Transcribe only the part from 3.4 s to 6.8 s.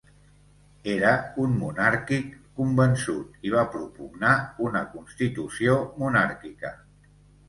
i va propugnar una constitució monàrquica.